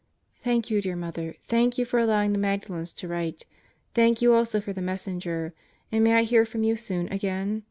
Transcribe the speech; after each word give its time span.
Thank 0.43 0.71
you, 0.71 0.81
dear 0.81 0.95
Mother 0.95 1.35
thank 1.47 1.77
you 1.77 1.85
for 1.85 1.99
allowing 1.99 2.33
the 2.33 2.39
Magda 2.39 2.71
lens 2.73 2.91
to 2.93 3.07
write; 3.07 3.45
thank 3.93 4.19
you 4.19 4.33
also 4.33 4.59
for 4.59 4.73
the 4.73 4.81
Messenger, 4.81 5.53
and 5.91 6.03
may 6.03 6.15
I 6.15 6.23
hear 6.23 6.43
from 6.43 6.63
you 6.63 6.75
soon 6.75 7.07
again? 7.09 7.59